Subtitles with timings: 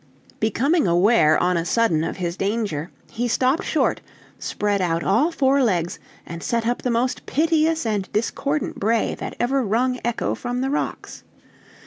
[0.39, 4.01] Becoming aware on a sudden of his danger, he stopped short,
[4.39, 9.35] spread out all four legs, and set up the most piteous and discordant bray that
[9.39, 11.23] ever wrung echo from the rocks.